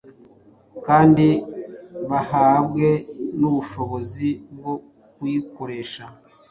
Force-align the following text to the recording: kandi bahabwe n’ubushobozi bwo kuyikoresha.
kandi 0.87 1.27
bahabwe 2.09 2.87
n’ubushobozi 3.39 4.29
bwo 4.55 4.73
kuyikoresha. 5.13 6.03